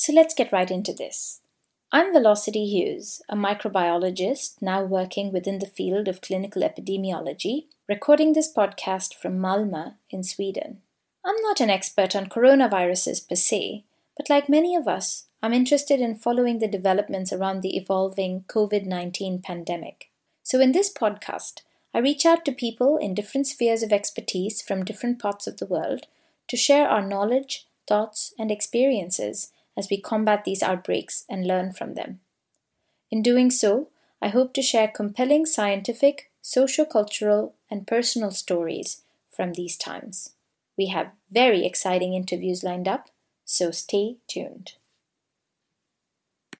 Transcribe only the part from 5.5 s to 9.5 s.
the field of clinical epidemiology, recording this podcast from